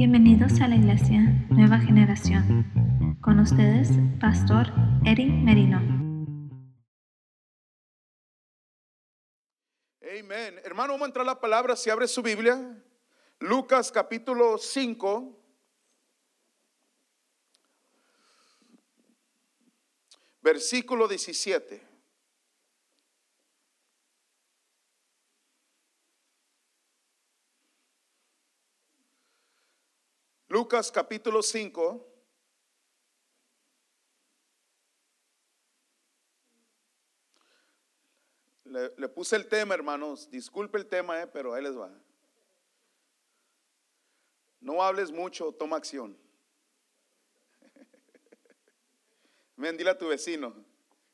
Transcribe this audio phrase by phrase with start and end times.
[0.00, 3.18] Bienvenidos a la Iglesia Nueva Generación.
[3.20, 4.68] Con ustedes, Pastor
[5.04, 5.76] Eric Merino.
[10.00, 10.58] Amén.
[10.64, 11.76] Hermano, vamos a entrar a la palabra.
[11.76, 12.82] Si abre su Biblia,
[13.40, 15.38] Lucas capítulo 5.
[20.40, 21.89] Versículo 17.
[30.50, 32.12] Lucas capítulo 5.
[38.64, 40.28] Le, puse el tema, hermanos.
[40.28, 41.88] Disculpe el tema, eh, pero ahí les va.
[44.58, 46.18] No hables mucho, toma acción.
[49.56, 50.52] Ven, dile a tu vecino.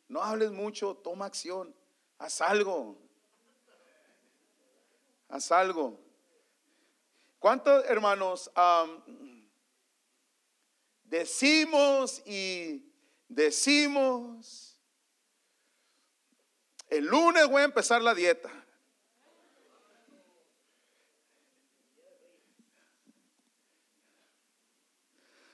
[0.08, 1.76] No hables mucho, toma acción.
[2.16, 2.96] Haz algo.
[5.28, 6.05] Haz algo.
[7.46, 8.50] ¿Cuántos hermanos
[11.04, 12.92] decimos y
[13.28, 14.76] decimos?
[16.90, 18.50] El lunes voy a empezar la dieta.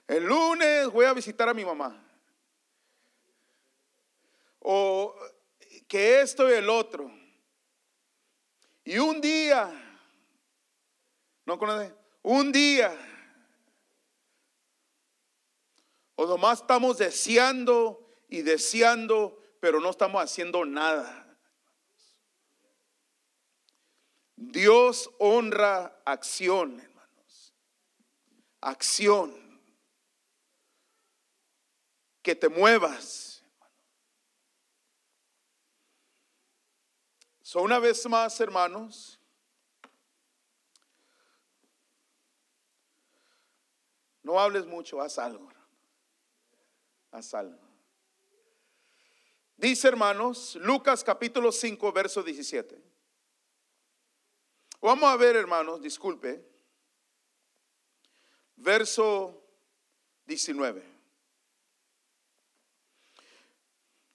[0.09, 2.03] El lunes voy a visitar a mi mamá.
[4.61, 5.15] O
[5.87, 7.13] que esto y el otro.
[8.83, 9.82] Y un día,
[12.23, 12.97] Un día.
[16.15, 21.37] O nomás estamos deseando y deseando, pero no estamos haciendo nada.
[24.37, 27.55] Dios honra acción, hermanos.
[28.61, 29.61] Acción.
[32.23, 33.45] Que te muevas.
[37.43, 39.22] So, una vez más, hermanos,
[44.23, 45.49] no hables mucho, haz algo.
[47.11, 47.59] Haz algo.
[49.57, 52.83] Dice, hermanos, Lucas capítulo 5, verso 17.
[54.81, 56.45] Vamos a ver, hermanos, disculpe.
[58.57, 59.41] Verso
[60.27, 60.83] 19.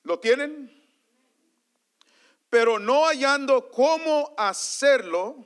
[0.04, 0.74] ¿Lo tienen?
[2.50, 5.46] Pero no hallando cómo hacerlo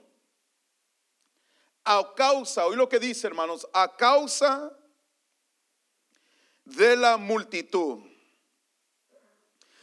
[1.98, 4.72] a causa, oí lo que dice, hermanos, a causa
[6.64, 8.00] de la multitud.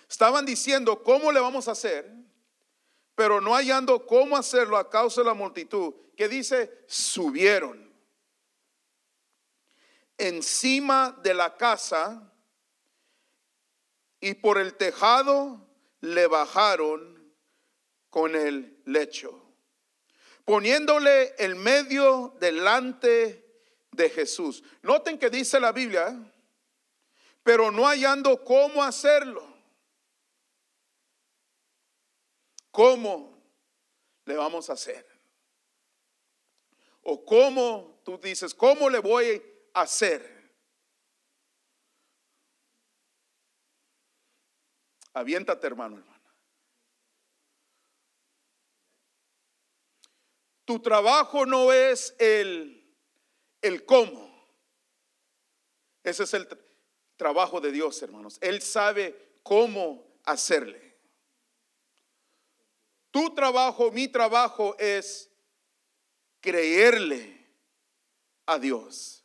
[0.09, 2.11] Estaban diciendo, ¿cómo le vamos a hacer?
[3.15, 5.95] Pero no hallando cómo hacerlo a causa de la multitud.
[6.17, 7.89] Que dice, subieron
[10.19, 12.33] encima de la casa
[14.21, 15.65] y por el tejado
[16.01, 17.33] le bajaron
[18.11, 19.48] con el lecho,
[20.49, 23.45] poniéndole el medio delante
[23.93, 24.65] de Jesús.
[24.81, 26.19] Noten que dice la Biblia,
[27.43, 29.47] pero no hallando cómo hacerlo.
[32.71, 33.39] ¿Cómo
[34.25, 35.07] le vamos a hacer?
[37.03, 39.43] O cómo tú dices, ¿cómo le voy
[39.75, 40.51] a hacer?
[45.13, 46.18] Aviéntate, hermano, hermana.
[50.69, 52.95] Tu trabajo no es el,
[53.63, 54.29] el cómo.
[56.05, 56.61] Ese es el tra-
[57.17, 58.37] trabajo de Dios, hermanos.
[58.43, 61.01] Él sabe cómo hacerle.
[63.11, 65.31] Tu trabajo, mi trabajo es
[66.39, 67.49] creerle
[68.45, 69.25] a Dios.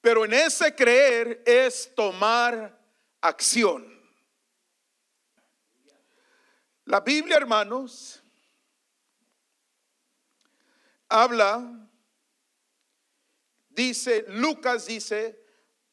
[0.00, 2.76] Pero en ese creer es tomar
[3.20, 3.86] acción.
[6.84, 8.24] La Biblia, hermanos,
[11.08, 11.88] habla,
[13.68, 15.42] dice, Lucas dice,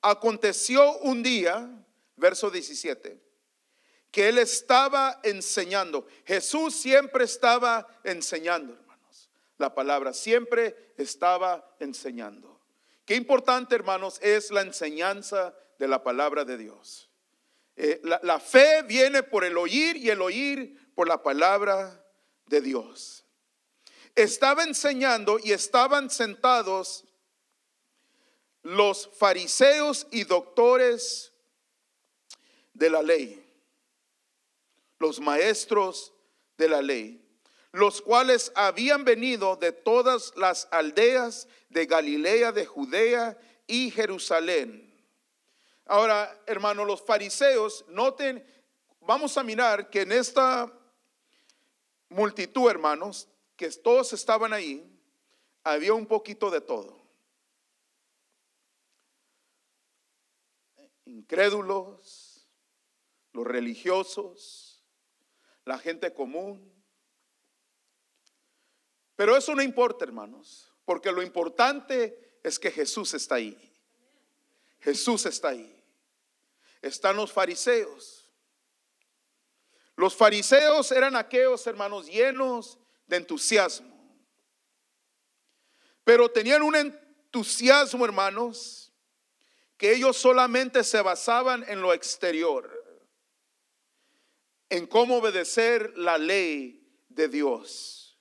[0.01, 1.69] aconteció un día,
[2.15, 3.21] verso 17,
[4.11, 6.07] que él estaba enseñando.
[6.25, 9.29] Jesús siempre estaba enseñando, hermanos.
[9.57, 12.61] La palabra siempre estaba enseñando.
[13.05, 17.09] Qué importante, hermanos, es la enseñanza de la palabra de Dios.
[17.75, 22.05] Eh, la, la fe viene por el oír y el oír por la palabra
[22.45, 23.22] de Dios.
[24.15, 27.05] Estaba enseñando y estaban sentados
[28.61, 31.33] los fariseos y doctores
[32.73, 33.45] de la ley,
[34.99, 36.13] los maestros
[36.57, 37.21] de la ley,
[37.71, 43.37] los cuales habían venido de todas las aldeas de Galilea, de Judea
[43.67, 44.93] y Jerusalén.
[45.85, 48.45] Ahora, hermanos, los fariseos, noten,
[49.01, 50.71] vamos a mirar que en esta
[52.09, 53.27] multitud, hermanos,
[53.69, 54.89] todos estaban ahí,
[55.63, 57.01] había un poquito de todo.
[61.05, 62.47] Incrédulos,
[63.33, 64.83] los religiosos,
[65.65, 66.71] la gente común.
[69.15, 73.73] Pero eso no importa, hermanos, porque lo importante es que Jesús está ahí.
[74.79, 75.83] Jesús está ahí.
[76.81, 78.29] Están los fariseos.
[79.95, 83.93] Los fariseos eran aquellos hermanos llenos de entusiasmo.
[86.03, 88.91] Pero tenían un entusiasmo, hermanos,
[89.77, 92.71] que ellos solamente se basaban en lo exterior,
[94.69, 98.19] en cómo obedecer la ley de Dios.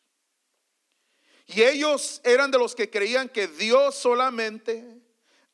[1.46, 5.02] Y ellos eran de los que creían que Dios solamente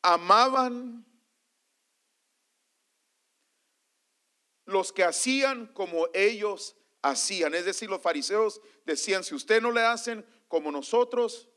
[0.02, 1.04] amaban
[4.64, 7.54] los que hacían como ellos hacían.
[7.54, 11.48] Es decir, los fariseos decían, si usted no le hacen como nosotros,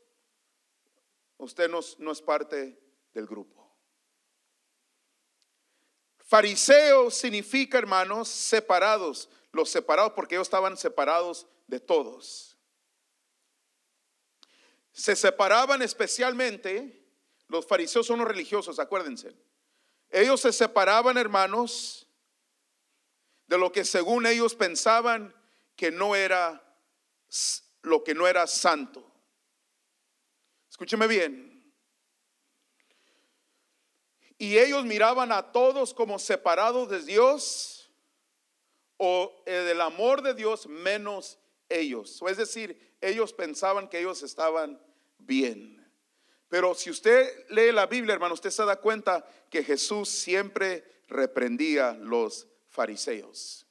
[1.38, 2.78] usted no, no es parte
[3.12, 3.62] del grupo.
[6.18, 12.56] Fariseo significa, hermanos, separados, los separados porque ellos estaban separados de todos.
[14.92, 17.06] Se separaban especialmente,
[17.48, 19.34] los fariseos son los religiosos, acuérdense.
[20.10, 22.06] Ellos se separaban, hermanos,
[23.52, 25.34] de lo que según ellos pensaban
[25.76, 26.58] que no era
[27.82, 29.06] lo que no era santo.
[30.70, 31.70] Escúcheme bien.
[34.38, 37.92] Y ellos miraban a todos como separados de Dios
[38.96, 41.38] o eh, del amor de Dios menos
[41.68, 42.22] ellos.
[42.26, 44.80] Es decir, ellos pensaban que ellos estaban
[45.18, 45.86] bien.
[46.48, 51.92] Pero si usted lee la Biblia, hermano, usted se da cuenta que Jesús siempre reprendía
[51.92, 53.66] los fariseos.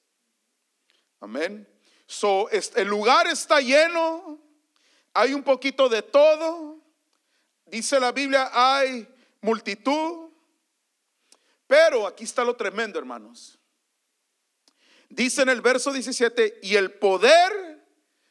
[1.19, 1.67] Amén.
[2.07, 4.39] So, el lugar está lleno,
[5.13, 6.79] hay un poquito de todo.
[7.65, 9.07] Dice la Biblia, hay
[9.41, 10.29] multitud.
[11.67, 13.57] Pero aquí está lo tremendo, hermanos.
[15.09, 17.85] Dice en el verso 17, y el poder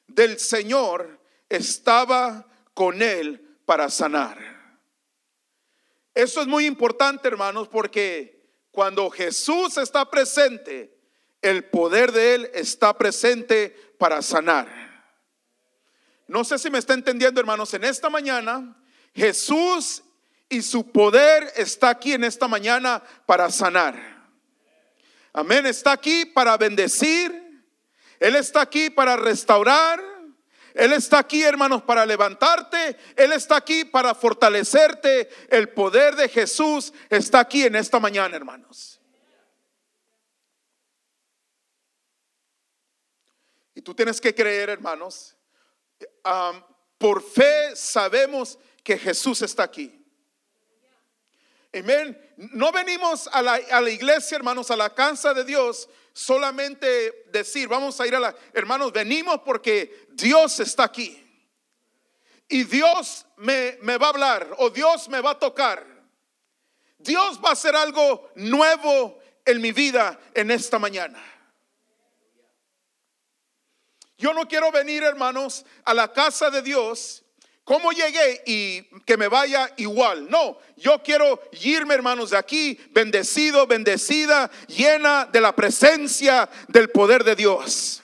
[0.07, 4.39] del Señor estaba con él para sanar.
[6.15, 8.40] Eso es muy importante, hermanos, porque
[8.71, 10.97] cuando Jesús está presente,
[11.43, 14.69] el poder de Él está presente para sanar.
[16.29, 18.77] No sé si me está entendiendo, hermanos, en esta mañana
[19.15, 20.03] Jesús
[20.49, 24.21] y su poder está aquí en esta mañana para sanar.
[25.33, 27.65] Amén, está aquí para bendecir.
[28.19, 30.10] Él está aquí para restaurar.
[30.75, 32.97] Él está aquí, hermanos, para levantarte.
[33.17, 35.29] Él está aquí para fortalecerte.
[35.49, 39.01] El poder de Jesús está aquí en esta mañana, hermanos.
[43.75, 45.37] Y tú tienes que creer, hermanos.
[46.99, 50.01] por fe sabemos que Jesús está aquí.
[51.73, 52.19] Amén.
[52.37, 58.07] No venimos a la, iglesia, hermanos, a la casa de Dios, solamente decir, vamos a
[58.07, 61.17] ir a la, hermanos, venimos porque Dios está aquí.
[62.49, 65.87] Y Dios me, me va a hablar o Dios me va a tocar.
[66.99, 71.23] Dios va a hacer algo nuevo en mi vida en esta mañana.
[74.19, 77.25] Yo no quiero venir, hermanos, a la casa de Dios
[77.71, 80.29] ¿Cómo llegué y que me vaya igual?
[80.29, 87.23] No, yo quiero irme, hermanos, de aquí bendecido, bendecida, llena de la presencia del poder
[87.23, 88.03] de Dios.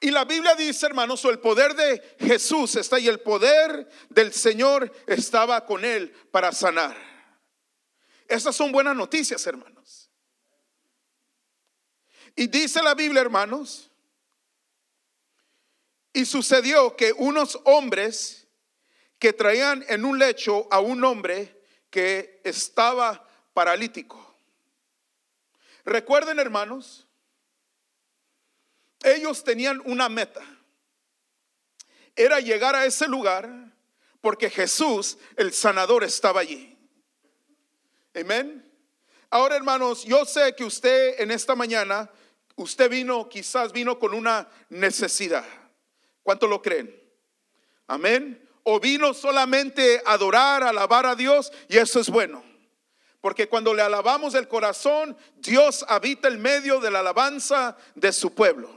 [0.00, 4.92] Y la Biblia dice, hermanos, el poder de Jesús está y el poder del Señor
[5.06, 6.94] estaba con él para sanar.
[8.28, 9.75] Esas son buenas noticias, hermanos.
[12.36, 13.90] Y dice la Biblia, hermanos,
[16.12, 18.46] y sucedió que unos hombres
[19.18, 24.38] que traían en un lecho a un hombre que estaba paralítico.
[25.86, 27.06] Recuerden, hermanos,
[29.02, 30.42] ellos tenían una meta.
[32.14, 33.72] Era llegar a ese lugar
[34.20, 36.76] porque Jesús, el sanador, estaba allí.
[38.14, 38.62] Amén.
[39.30, 42.10] Ahora, hermanos, yo sé que usted en esta mañana
[42.56, 45.44] Usted vino, quizás vino con una necesidad.
[46.22, 46.90] ¿Cuánto lo creen?
[47.86, 48.42] Amén.
[48.62, 52.42] O vino solamente a adorar, a alabar a Dios y eso es bueno.
[53.20, 58.34] Porque cuando le alabamos el corazón, Dios habita en medio de la alabanza de su
[58.34, 58.70] pueblo.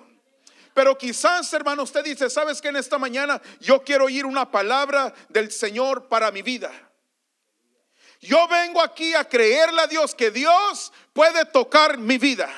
[0.73, 5.13] Pero quizás, hermano, usted dice, ¿sabes que en esta mañana yo quiero oír una palabra
[5.29, 6.71] del Señor para mi vida?
[8.19, 12.49] Yo vengo aquí a creerle a Dios que Dios puede tocar mi vida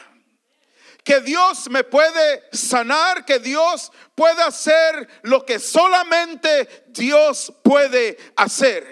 [1.03, 8.85] que Dios me puede sanar, que Dios puede hacer lo que solamente Dios puede hacer.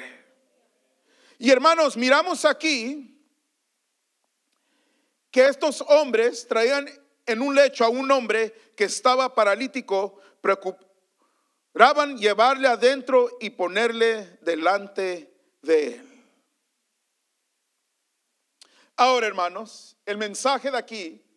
[1.38, 3.16] Y hermanos, miramos aquí
[5.32, 6.90] que estos hombres traían
[7.26, 15.32] en un lecho a un hombre que estaba paralítico, procuraban llevarle adentro y ponerle delante
[15.62, 16.26] de él.
[18.98, 21.29] Ahora, hermanos, el mensaje de aquí,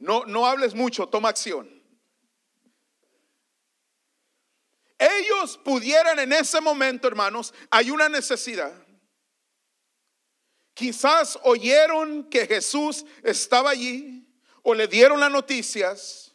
[0.00, 1.80] no, no hables mucho, toma acción.
[4.98, 8.72] Ellos pudieran en ese momento, hermanos, hay una necesidad.
[10.74, 14.26] Quizás oyeron que Jesús estaba allí
[14.62, 16.34] o le dieron las noticias,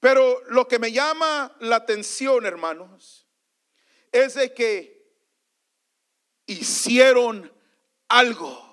[0.00, 3.26] pero lo que me llama la atención, hermanos,
[4.12, 4.98] es de que
[6.46, 7.52] hicieron
[8.08, 8.67] algo.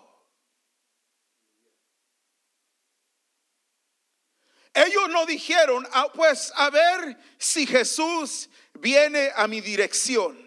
[4.75, 10.37] Ellos no dijeron, ah, pues a ver si Jesús viene a mi dirección.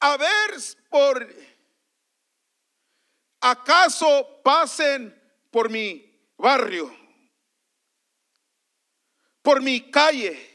[0.00, 0.54] A ver
[0.88, 1.32] por
[3.40, 5.16] acaso pasen
[5.48, 6.92] por mi barrio,
[9.42, 10.48] por mi calle.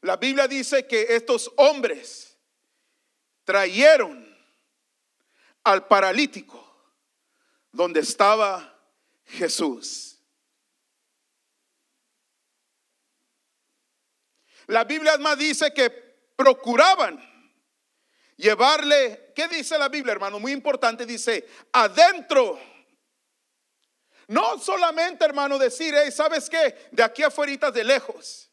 [0.00, 2.33] La Biblia dice que estos hombres
[3.44, 4.24] trajeron
[5.62, 6.60] al paralítico
[7.72, 8.78] donde estaba
[9.24, 10.18] Jesús.
[14.66, 15.90] La Biblia más dice que
[16.36, 17.22] procuraban
[18.36, 20.38] llevarle, ¿qué dice la Biblia, hermano?
[20.40, 22.58] Muy importante, dice, adentro.
[24.28, 26.88] No solamente, hermano, decir, ¿sabes qué?
[26.92, 28.50] De aquí afuera, de lejos.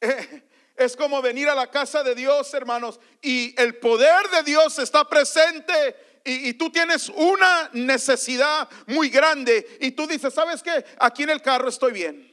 [0.82, 5.08] Es como venir a la casa de Dios, hermanos, y el poder de Dios está
[5.08, 10.84] presente y, tú tienes una necesidad muy grande y tú dices, ¿sabes qué?
[10.98, 12.28] Aquí en el carro estoy bien.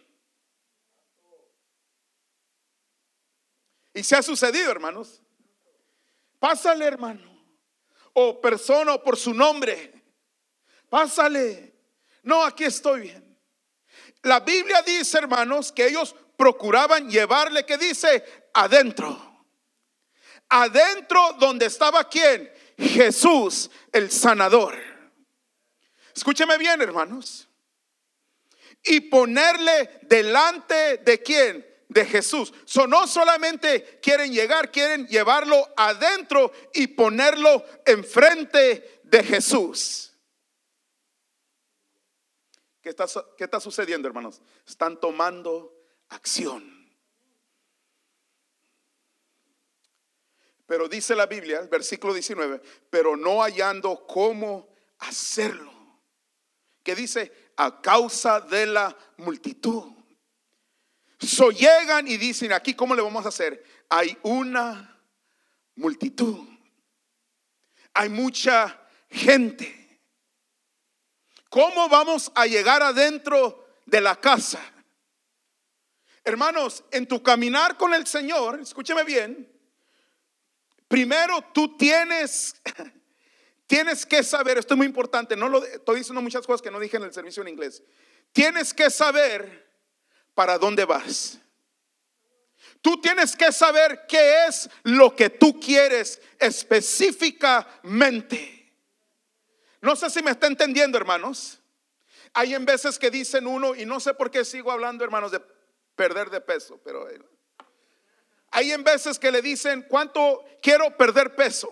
[3.93, 5.21] Y se ha sucedido, hermanos.
[6.39, 7.27] Pásale, hermano.
[8.13, 9.93] O persona o por su nombre.
[10.89, 11.75] Pásale.
[12.23, 13.39] No, aquí estoy bien.
[14.21, 19.45] La Biblia dice, hermanos, que ellos procuraban llevarle, que dice, adentro.
[20.47, 22.49] Adentro donde estaba quién?
[22.77, 24.73] Jesús, el sanador.
[26.15, 27.49] Escúcheme bien, hermanos.
[28.85, 31.67] Y ponerle delante de quién?
[31.89, 32.53] De Jesús.
[32.63, 40.13] So, no solamente quieren llegar, quieren llevarlo adentro y ponerlo enfrente de Jesús.
[42.81, 44.41] ¿Qué está, ¿Qué está sucediendo, hermanos?
[44.65, 45.78] Están tomando
[46.09, 46.79] acción.
[50.65, 52.61] Pero dice la Biblia, versículo 19,
[52.91, 55.73] pero no hallando cómo hacerlo.
[56.83, 59.91] Que dice, a causa de la multitud.
[61.19, 63.63] So llegan y dicen, aquí cómo le vamos a hacer.
[63.89, 65.03] Hay una
[65.75, 66.47] multitud.
[67.93, 69.99] Hay mucha gente.
[71.49, 74.61] ¿Cómo vamos a llegar adentro de la casa?
[76.29, 79.51] Hermanos, en tu caminar con el Señor, escúcheme bien,
[80.87, 82.53] primero tú tienes,
[83.65, 86.79] tienes que saber, esto es muy importante, no lo estoy diciendo muchas cosas que no
[86.79, 87.81] dije en el servicio en inglés.
[88.31, 89.67] Tienes que saber
[90.35, 91.39] para dónde vas.
[92.79, 98.71] Tú tienes que saber qué es lo que tú quieres específicamente.
[99.81, 101.59] No sé si me está entendiendo, hermanos.
[102.33, 105.41] Hay en veces que dicen uno, y no sé por qué sigo hablando, hermanos, de
[105.99, 107.19] perder de peso, pero eh,
[108.51, 111.69] hay en veces que le dicen, ¿cuánto quiero perder peso?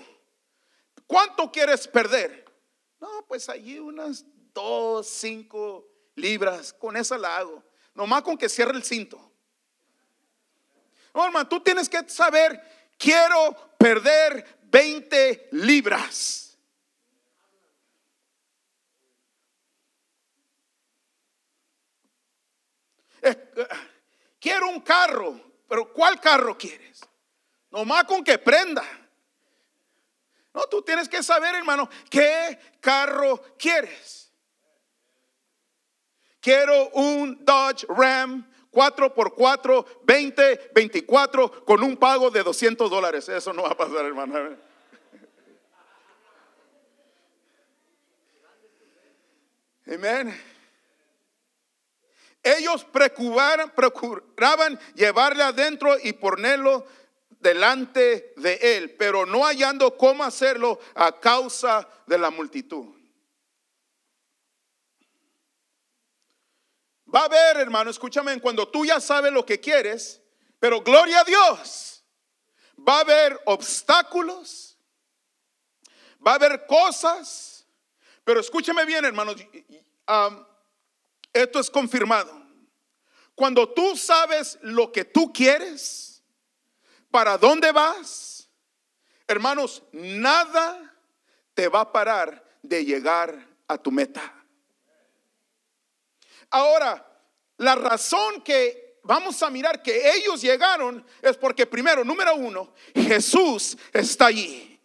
[1.05, 2.43] ¿Cuánto quieres perder?
[2.99, 7.63] No, pues allí unas dos, cinco libras, con esa la hago.
[7.93, 9.31] Nomás con que cierre el cinto.
[11.13, 12.61] No, hermano, tú tienes que saber,
[12.97, 16.57] quiero perder 20 libras.
[24.39, 27.01] Quiero un carro, pero ¿cuál carro quieres?
[27.71, 28.83] Nomás con que prenda.
[30.53, 34.31] No, tú tienes que saber, hermano, qué carro quieres.
[36.39, 43.27] Quiero un Dodge Ram 4x4 2024 con un pago de 200 dólares.
[43.27, 44.57] Eso no va a pasar, hermano.
[49.87, 50.56] Amén.
[52.47, 56.87] Ellos procuraban, llevarle adentro y ponerlo
[57.29, 62.95] delante de él, pero no hallando cómo hacerlo a causa de la multitud.
[67.13, 70.21] Va a haber, hermano, escúchame, cuando tú ya sabes lo que quieres,
[70.59, 72.03] pero gloria a Dios,
[72.87, 74.77] va a haber obstáculos,
[76.25, 77.65] va a haber cosas,
[78.23, 79.33] pero escúchame bien, hermano,
[81.41, 82.45] esto es confirmado.
[83.35, 86.23] Cuando tú sabes lo que tú quieres,
[87.11, 88.49] para dónde vas,
[89.27, 90.95] hermanos, nada
[91.53, 94.33] te va a parar de llegar a tu meta.
[96.49, 97.03] Ahora,
[97.57, 103.77] la razón que vamos a mirar que ellos llegaron es porque primero, número uno, Jesús
[103.93, 104.79] está allí.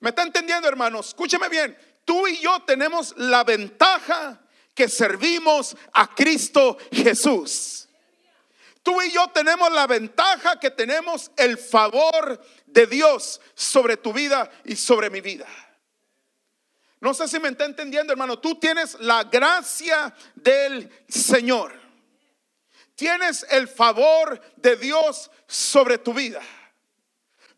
[0.00, 1.08] ¿Me está entendiendo, hermanos?
[1.08, 1.76] Escúcheme bien.
[2.04, 4.40] Tú y yo tenemos la ventaja
[4.74, 7.88] que servimos a Cristo Jesús.
[8.82, 14.50] Tú y yo tenemos la ventaja que tenemos el favor de Dios sobre tu vida
[14.64, 15.46] y sobre mi vida.
[17.00, 18.38] No sé si me está entendiendo, hermano.
[18.38, 21.72] Tú tienes la gracia del Señor.
[22.94, 26.42] Tienes el favor de Dios sobre tu vida.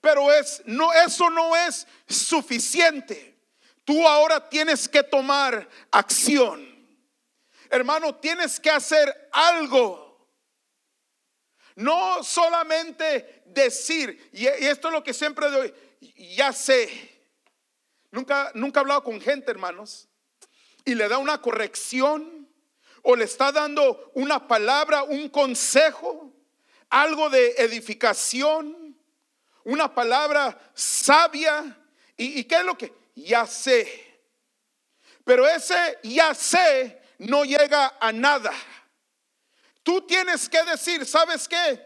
[0.00, 3.36] Pero es no eso no es suficiente.
[3.84, 6.71] Tú ahora tienes que tomar acción.
[7.72, 10.28] Hermano, tienes que hacer algo.
[11.74, 15.74] No solamente decir, y esto es lo que siempre doy,
[16.36, 17.12] ya sé,
[18.10, 20.06] Nunca, nunca he hablado con gente, hermanos,
[20.84, 22.46] y le da una corrección
[23.00, 26.30] o le está dando una palabra, un consejo,
[26.90, 28.94] algo de edificación,
[29.64, 31.78] una palabra sabia.
[32.18, 32.92] ¿Y, y qué es lo que?
[33.14, 34.20] Ya sé.
[35.24, 38.52] Pero ese ya sé no llega a nada.
[39.82, 41.80] Tú tienes que decir, ¿sabes qué?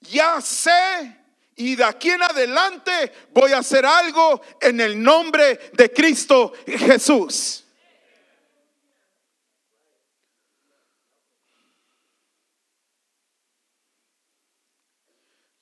[0.00, 1.16] Ya sé
[1.56, 7.64] y de aquí en adelante voy a hacer algo en el nombre de Cristo Jesús.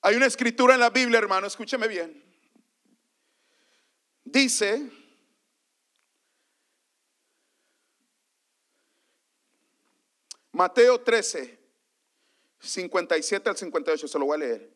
[0.01, 2.23] Hay una escritura en la Biblia, hermano, escúcheme bien.
[4.23, 4.87] Dice,
[10.55, 11.59] Mateo 13,
[12.59, 14.75] 57 al 58, se lo voy a leer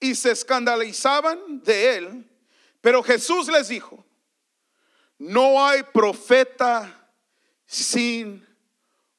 [0.00, 2.30] y se escandalizaban de él.
[2.80, 4.04] Pero Jesús les dijo,
[5.18, 7.12] no hay profeta
[7.64, 8.44] sin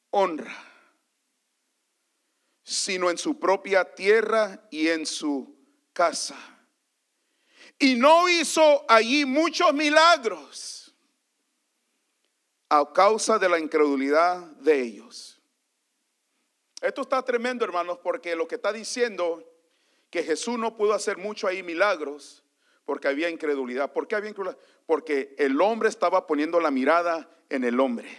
[0.10, 0.66] honra,
[2.62, 5.56] sino en su propia tierra y en su
[5.94, 6.38] casa.
[7.78, 10.79] Y no hizo allí muchos milagros
[12.70, 15.42] a causa de la incredulidad de ellos.
[16.82, 19.44] Esto está tremendo, hermanos, porque lo que está diciendo
[20.10, 22.44] que Jesús no pudo hacer mucho ahí milagros
[22.86, 23.92] porque había incredulidad.
[23.92, 24.60] ¿Por qué había incredulidad?
[24.86, 28.10] Porque el hombre estaba poniendo la mirada en el hombre.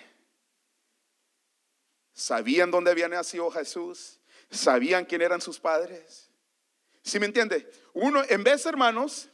[2.12, 4.20] ¿Sabían dónde había nacido Jesús?
[4.50, 6.30] ¿Sabían quién eran sus padres?
[7.02, 7.70] ¿Sí me entiende?
[7.94, 9.29] Uno, en vez, hermanos,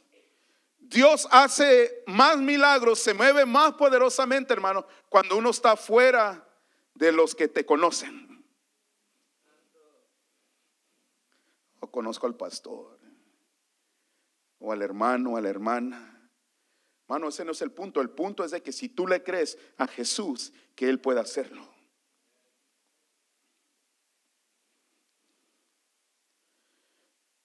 [0.89, 6.47] Dios hace más milagros, se mueve más poderosamente, hermano, cuando uno está fuera
[6.93, 8.27] de los que te conocen.
[11.97, 12.99] conozco al pastor,
[14.59, 16.29] o al hermano, o a la hermana.
[17.03, 18.01] Hermano, ese no es el punto.
[18.01, 21.67] El punto es de que si tú le crees a Jesús, que Él pueda hacerlo.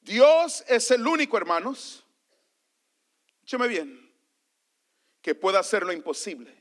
[0.00, 2.01] Dios es el único, hermanos,
[3.52, 4.12] escúcheme bien,
[5.20, 6.56] que pueda hacer lo imposible.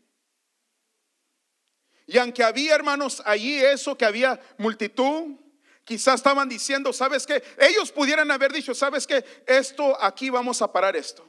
[2.06, 5.38] Y aunque había, hermanos, allí eso, que había multitud,
[5.84, 7.43] Quizás estaban diciendo, ¿sabes qué?
[7.58, 9.25] Ellos pudieran haber dicho, ¿sabes qué?
[9.47, 11.27] Esto aquí vamos a parar esto.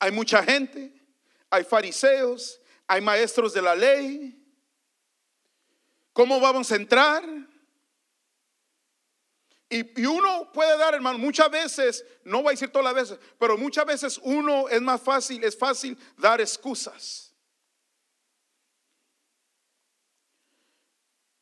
[0.00, 0.92] Hay mucha gente,
[1.48, 4.36] hay fariseos, hay maestros de la ley.
[6.12, 7.24] ¿Cómo vamos a entrar?
[9.72, 13.56] Y, uno puede dar, hermano, muchas veces, no voy a decir todas las veces, pero
[13.56, 17.32] muchas veces uno es más fácil, es fácil dar excusas.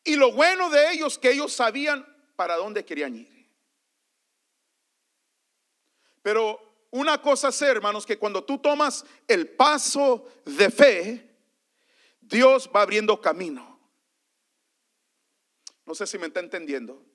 [0.05, 3.51] Y lo bueno de ellos que ellos sabían para dónde querían ir.
[6.21, 6.61] Pero
[6.91, 11.31] una cosa es, hermanos, que cuando tú tomas el paso de fe,
[12.21, 13.81] Dios va abriendo camino.
[15.87, 17.08] No sé si me está entendiendo.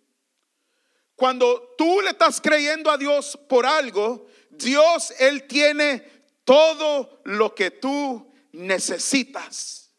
[1.15, 5.99] Cuando tú le estás creyendo a Dios por algo, Dios, Él tiene
[6.43, 9.91] todo lo que tú necesitas.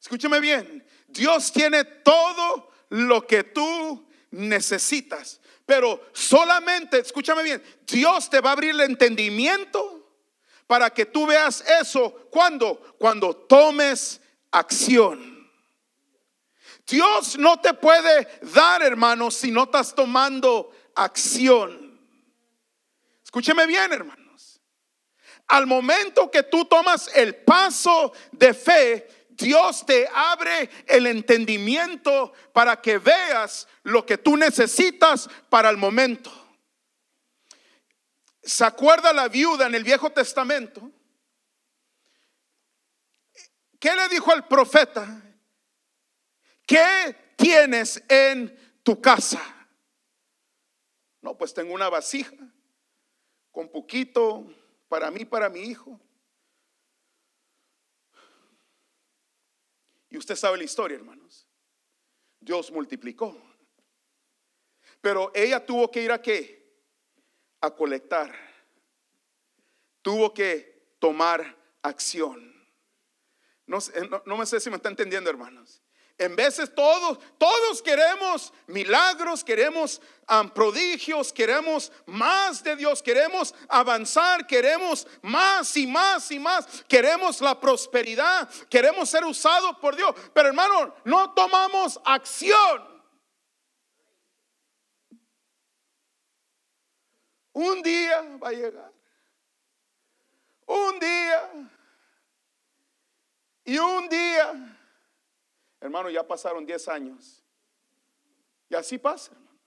[0.00, 8.40] Escúchame bien, Dios tiene todo lo que tú necesitas, pero solamente, escúchame bien, Dios te
[8.40, 10.00] va a abrir el entendimiento
[10.66, 12.28] para que tú veas eso.
[12.30, 12.94] ¿Cuándo?
[12.98, 15.29] Cuando tomes acción.
[16.86, 22.00] Dios no te puede dar, hermanos, si no estás tomando acción.
[23.22, 24.60] Escúcheme bien, hermanos.
[25.46, 32.80] Al momento que tú tomas el paso de fe, Dios te abre el entendimiento para
[32.80, 36.30] que veas lo que tú necesitas para el momento.
[38.42, 40.90] ¿Se acuerda la viuda en el Viejo Testamento?
[43.78, 45.22] ¿Qué le dijo al profeta?
[46.70, 49.42] ¿Qué tienes en tu casa?
[51.20, 52.36] No, pues tengo una vasija
[53.50, 54.46] con poquito
[54.88, 56.00] para mí, para mi hijo.
[60.10, 61.48] Y usted sabe la historia, hermanos.
[62.38, 63.36] Dios multiplicó.
[65.00, 66.72] Pero ella tuvo que ir a qué?
[67.62, 68.32] A colectar.
[70.02, 72.54] Tuvo que tomar acción.
[73.66, 73.78] No,
[74.08, 75.82] no, no me sé si me está entendiendo, hermanos.
[76.20, 80.02] En veces todos, todos queremos milagros, queremos
[80.52, 87.58] prodigios, queremos más de Dios, queremos avanzar, queremos más y más y más, queremos la
[87.58, 90.14] prosperidad, queremos ser usados por Dios.
[90.34, 92.86] Pero hermano, no tomamos acción.
[97.54, 98.92] Un día va a llegar.
[100.66, 101.50] Un día.
[103.64, 104.76] Y un día
[105.80, 107.42] Hermano, ya pasaron 10 años.
[108.68, 109.58] Y así pasa, hermano.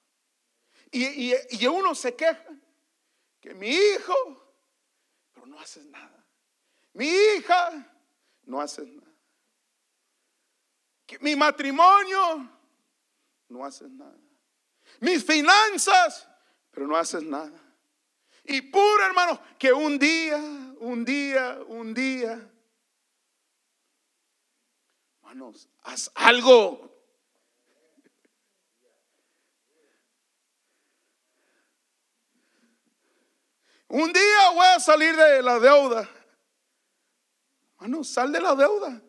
[0.91, 2.45] Y, y, uno se queja
[3.41, 4.13] que mi hijo,
[5.33, 6.23] pero no haces nada.
[6.93, 7.91] Mi hija,
[8.43, 9.11] no haces nada.
[11.07, 12.47] Que mi matrimonio,
[13.49, 14.15] no haces nada.
[14.99, 16.29] Mis finanzas,
[16.69, 17.59] pero no haces nada.
[18.43, 20.37] Y puro hermano, que un día,
[20.79, 22.52] un día, un día,
[25.83, 26.89] haz algo.
[33.87, 36.09] Un día voy a salir de la deuda.
[37.75, 39.01] Hermano, sal de la deuda.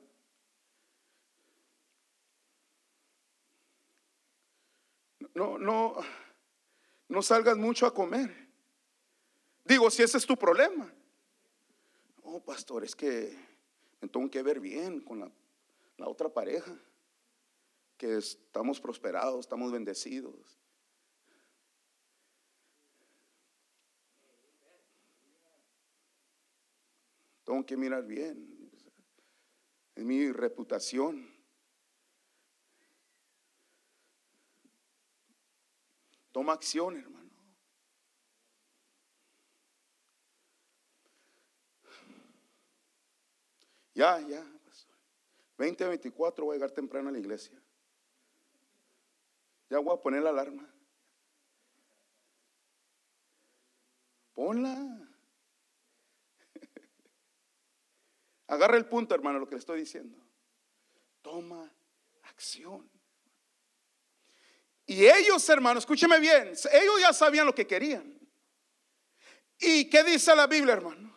[5.34, 5.96] No, no,
[7.08, 8.44] no salgas mucho a comer.
[9.64, 10.92] Digo, si ese es tu problema.
[12.22, 13.36] Oh, pastor, es que
[14.00, 15.30] me tengo que ver bien con la
[15.96, 16.76] la otra pareja,
[17.96, 20.58] que estamos prosperados, estamos bendecidos.
[27.44, 28.70] Tengo que mirar bien.
[29.94, 31.32] Es mi reputación.
[36.32, 37.30] Toma acción, hermano.
[43.94, 44.44] Ya, ya.
[45.68, 47.58] 2024 voy a llegar temprano a la iglesia.
[49.70, 50.68] Ya voy a poner la alarma.
[54.34, 54.76] Ponla.
[58.48, 60.18] Agarra el punto, hermano, lo que le estoy diciendo.
[61.22, 61.72] Toma
[62.22, 62.88] acción.
[64.86, 68.18] Y ellos, hermano, escúcheme bien, ellos ya sabían lo que querían.
[69.58, 71.14] ¿Y qué dice la Biblia, hermano?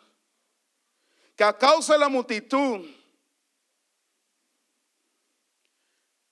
[1.36, 2.97] Que a causa de la multitud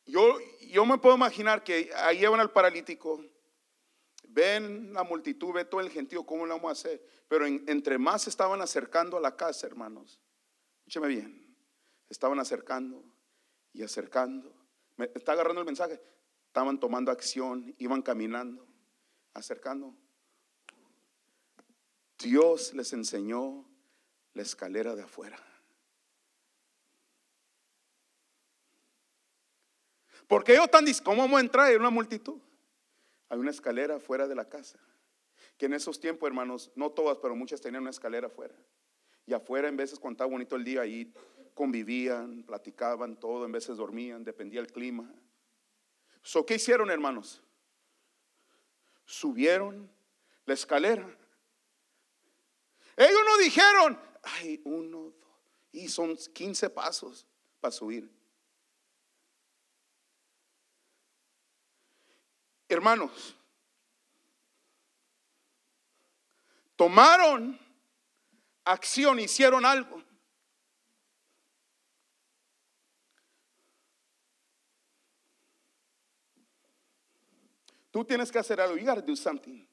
[0.07, 3.25] Yo, yo me puedo imaginar que ahí llevan al paralítico,
[4.29, 7.05] ven la multitud, ve todo el gentío, ¿cómo lo vamos a hacer?
[7.29, 10.21] Pero entre más estaban acercando a la casa, hermanos,
[10.79, 11.57] escúcheme bien,
[12.09, 13.05] estaban acercando
[13.73, 14.55] y acercando.
[14.97, 16.01] ¿Me está agarrando el mensaje?
[16.47, 18.67] Estaban tomando acción, iban caminando,
[19.35, 19.95] acercando.
[22.19, 23.67] Dios les enseñó
[24.33, 25.39] la escalera de afuera.
[30.27, 32.41] Porque ellos están diciendo, ¿cómo vamos a entrar en una multitud?
[33.29, 34.79] Hay una escalera fuera de la casa.
[35.57, 38.55] Que en esos tiempos, hermanos, no todas, pero muchas tenían una escalera afuera.
[39.27, 41.13] Y afuera, en veces, cuando estaba bonito el día, ahí
[41.55, 45.11] convivían, platicaban todo, en veces dormían, dependía el clima.
[46.23, 47.43] So, ¿Qué hicieron, hermanos?
[49.05, 49.91] Subieron
[50.45, 51.07] la escalera.
[52.97, 55.15] Ellos no dijeron, ay, uno, dos,
[55.73, 57.27] y son 15 pasos
[57.61, 58.11] para subir.
[62.69, 63.37] hermanos,
[66.77, 67.59] tomaron
[68.65, 70.03] acción, hicieron algo.
[77.91, 78.77] Tú tienes que hacer algo.
[78.77, 79.67] You gotta do something.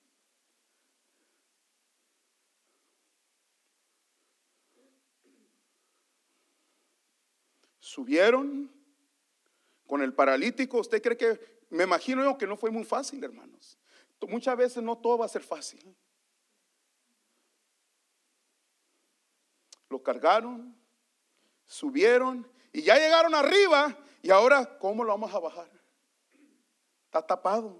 [7.81, 8.72] Subieron,
[9.93, 10.79] con el paralítico.
[10.79, 13.77] ¿Usted cree que, me imagino yo que no fue muy fácil, hermanos?
[14.27, 15.95] Muchas veces no todo va a ser fácil.
[19.89, 20.75] Lo cargaron,
[21.63, 23.95] subieron y ya llegaron arriba.
[24.23, 25.69] Y ahora, ¿cómo lo vamos a bajar?
[27.05, 27.79] Está tapado.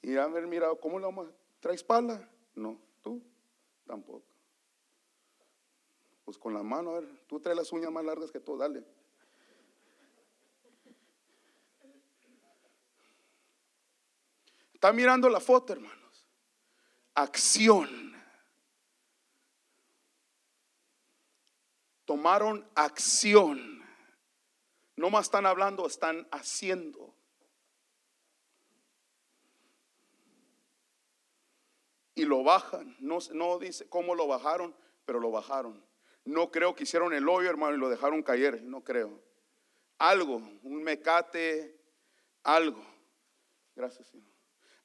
[0.00, 2.28] Y haber mirado, ¿cómo lo vamos a ¿Trae espalda?
[2.56, 3.22] No, tú
[3.86, 4.31] tampoco.
[6.24, 8.84] Pues con la mano, a ver, tú traes las uñas más largas que tú, dale.
[14.82, 16.26] Está mirando la foto, hermanos.
[17.14, 18.12] Acción.
[22.04, 23.80] Tomaron acción.
[24.96, 27.14] No más están hablando, están haciendo.
[32.14, 32.96] Y lo bajan.
[32.98, 35.91] No, no dice cómo lo bajaron, pero lo bajaron.
[36.24, 38.62] No creo que hicieron el hoyo, hermano, y lo dejaron caer.
[38.62, 39.22] No creo.
[39.98, 41.80] Algo, un mecate,
[42.42, 42.84] algo.
[43.74, 44.32] Gracias, Señor.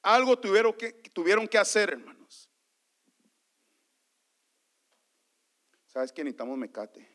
[0.01, 2.49] Algo tuvieron que, tuvieron que hacer, hermanos.
[5.85, 7.07] ¿Sabes que necesitamos mecate?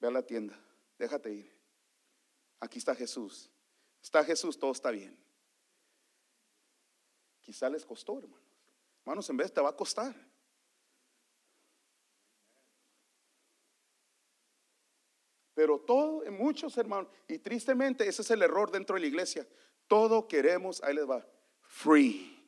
[0.00, 0.58] Ve a la tienda,
[0.98, 1.58] déjate ir.
[2.60, 3.50] Aquí está Jesús.
[4.02, 5.18] Está Jesús, todo está bien.
[7.40, 8.46] Quizá les costó, hermanos.
[9.00, 10.14] Hermanos, en vez te va a costar.
[15.58, 19.44] Pero todo, muchos hermanos, y tristemente ese es el error dentro de la iglesia.
[19.88, 21.26] Todo queremos, ahí les va,
[21.62, 22.40] free.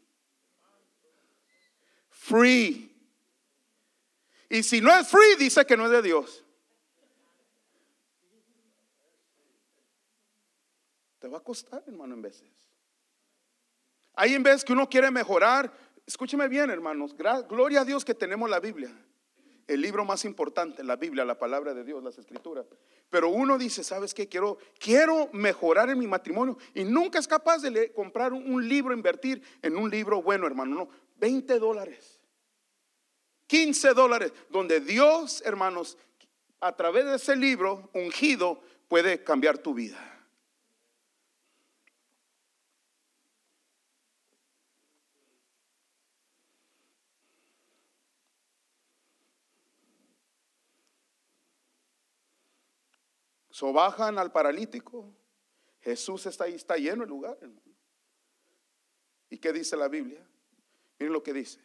[2.09, 2.96] Free.
[4.49, 6.44] Y si no es free, dice que no es de Dios.
[11.18, 12.49] Te va a costar, hermano, en veces.
[14.14, 15.77] Hay en vez que uno quiere mejorar.
[16.07, 17.16] Escúcheme bien, hermanos.
[17.16, 18.94] Gloria a Dios que tenemos la Biblia
[19.70, 22.66] el libro más importante, la Biblia, la palabra de Dios, las escrituras.
[23.09, 24.28] Pero uno dice, ¿sabes qué?
[24.28, 29.42] Quiero, quiero mejorar en mi matrimonio y nunca es capaz de comprar un, libro, invertir
[29.62, 30.74] en un libro bueno, hermano.
[30.74, 32.20] No, 20 dólares,
[33.46, 35.96] 15 dólares, donde Dios, hermanos,
[36.61, 40.10] a través de ese libro ungido puede cambiar tu vida.
[53.61, 55.12] Bajan al paralítico.
[55.81, 57.61] Jesús está ahí, está lleno el lugar, hermano.
[59.29, 60.27] ¿Y qué dice la Biblia?
[60.99, 61.61] Miren lo que dice.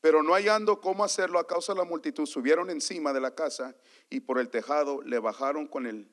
[0.00, 3.76] Pero no hallando cómo hacerlo a causa de la multitud, subieron encima de la casa
[4.08, 6.08] y por el tejado le bajaron con el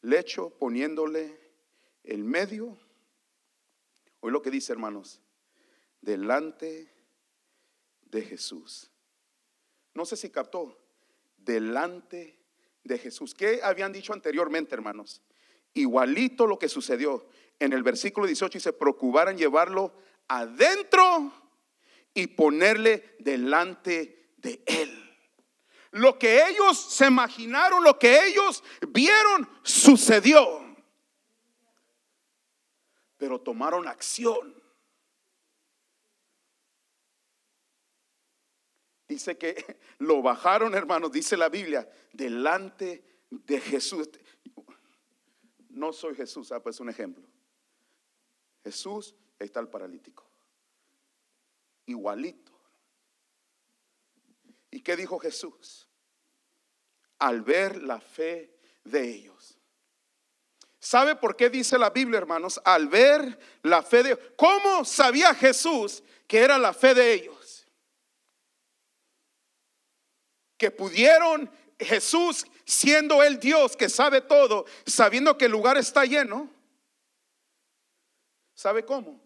[0.00, 1.38] lecho, poniéndole
[2.02, 2.76] el medio.
[4.20, 5.20] Hoy lo que dice, hermanos,
[6.00, 6.90] delante
[8.02, 8.90] de Jesús.
[9.94, 10.78] No sé si captó,
[11.36, 12.43] delante
[12.84, 13.34] de Jesús.
[13.34, 15.22] ¿Qué habían dicho anteriormente, hermanos?
[15.72, 17.28] Igualito lo que sucedió.
[17.58, 19.94] En el versículo 18 dice, procuraran llevarlo
[20.28, 21.32] adentro
[22.12, 25.00] y ponerle delante de él.
[25.90, 30.76] Lo que ellos se imaginaron, lo que ellos vieron, sucedió.
[33.16, 34.63] Pero tomaron acción.
[39.14, 44.10] Dice que lo bajaron, hermanos, dice la Biblia, delante de Jesús.
[45.68, 47.24] No soy Jesús, ah, pues un ejemplo.
[48.64, 50.28] Jesús está el paralítico.
[51.86, 52.50] Igualito.
[54.72, 55.88] ¿Y qué dijo Jesús?
[57.20, 59.56] Al ver la fe de ellos.
[60.80, 62.60] ¿Sabe por qué dice la Biblia, hermanos?
[62.64, 64.32] Al ver la fe de ellos.
[64.36, 67.43] ¿Cómo sabía Jesús que era la fe de ellos?
[70.70, 76.50] Pudieron Jesús, siendo el Dios que sabe todo, sabiendo que el lugar está lleno.
[78.54, 79.20] ¿Sabe cómo?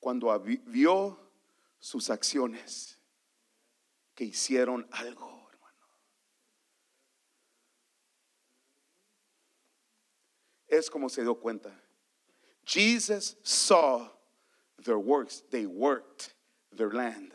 [0.00, 1.18] Cuando vio
[1.78, 2.98] sus acciones
[4.14, 5.86] que hicieron algo, hermano.
[10.66, 11.70] Es como se dio cuenta.
[12.64, 14.10] Jesus saw
[14.84, 15.42] their works.
[15.50, 16.34] They worked
[16.76, 17.32] their land.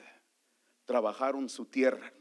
[0.85, 2.11] Trabajaron su tierra,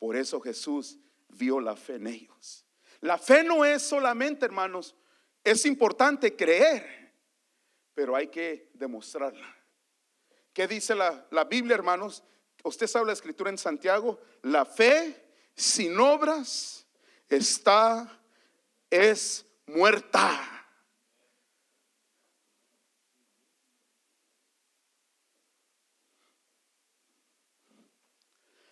[0.00, 2.66] por eso Jesús vio la fe en ellos.
[3.00, 4.96] La fe no es solamente, hermanos,
[5.44, 7.14] es importante creer,
[7.94, 9.56] pero hay que demostrarla.
[10.52, 12.24] ¿Qué dice la, la Biblia, hermanos?
[12.64, 16.86] Usted sabe la escritura en Santiago, la fe sin obras
[17.28, 18.20] está,
[18.88, 20.59] es muerta.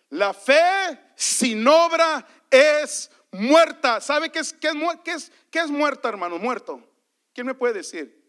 [0.09, 4.01] La fe sin obra es muerta.
[4.01, 4.69] ¿Sabe qué es, qué
[5.05, 6.37] es, qué es, muerta, hermano?
[6.39, 6.83] Muerto.
[7.33, 8.19] ¿Quién me puede decir?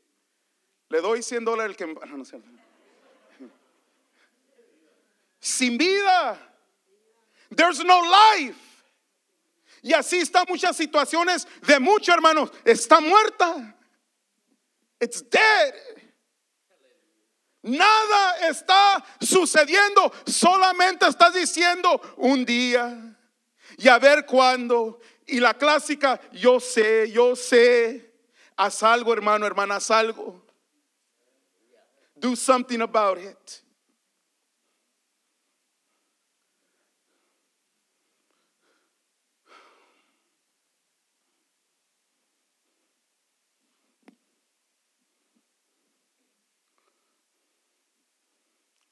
[0.88, 1.95] Le doy 100 dólares el que...
[5.40, 6.38] Sin vida.
[7.55, 8.59] There's no life.
[9.83, 12.53] Y así están muchas situaciones de muchos hermanos.
[12.64, 13.75] Está muerta.
[15.01, 15.75] It's dead.
[17.62, 20.12] Nada está sucediendo.
[20.27, 23.16] Solamente estás diciendo un día
[23.77, 25.01] y a ver cuándo.
[25.27, 28.14] Y la clásica, yo sé, yo sé.
[28.57, 30.44] Haz algo, hermano, hermana, haz algo.
[32.16, 33.62] Do something about it.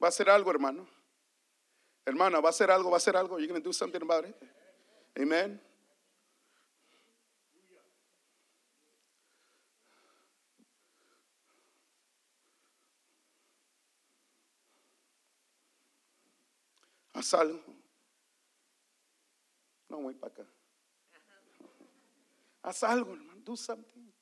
[0.01, 0.87] Va a hacer algo, hermano.
[2.07, 3.39] Hermana, va a hacer algo, va a hacer algo.
[3.39, 4.35] You're going to do something about it.
[5.19, 5.61] Amen.
[17.13, 17.61] Haz algo.
[19.89, 20.47] No, voy para acá.
[22.63, 23.43] Haz algo, hermano.
[23.45, 24.13] Do something.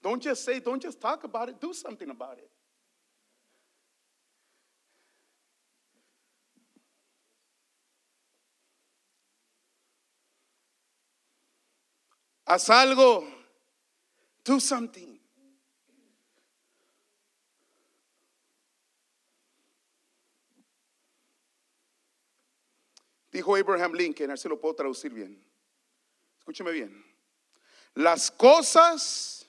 [0.00, 1.60] Don't just say, don't just talk about it.
[1.60, 2.48] Do something about it.
[12.46, 13.26] Haz algo.
[14.44, 15.18] Do something.
[23.32, 25.44] Dijo Abraham Lincoln, a ver si lo puedo traducir bien.
[26.38, 27.04] Escúcheme bien.
[27.94, 29.46] Las cosas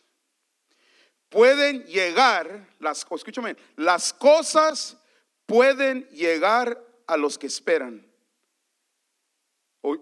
[1.30, 4.98] pueden llegar, las, escúchame, las cosas
[5.46, 8.12] pueden llegar a los que esperan.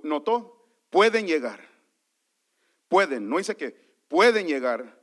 [0.04, 0.70] ¿Notó?
[0.90, 1.75] Pueden llegar.
[2.88, 3.72] Pueden, no dice que
[4.08, 5.02] pueden llegar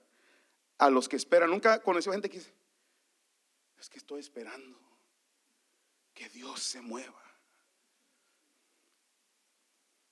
[0.78, 1.50] a los que esperan.
[1.50, 2.54] Nunca conoció gente que dice,
[3.78, 4.78] es que estoy esperando
[6.14, 7.22] que Dios se mueva.